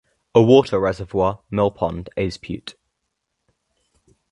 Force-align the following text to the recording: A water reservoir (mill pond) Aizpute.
A 0.33 0.41
water 0.41 0.79
reservoir 0.79 1.41
(mill 1.51 1.69
pond) 1.69 2.09
Aizpute. 2.17 2.73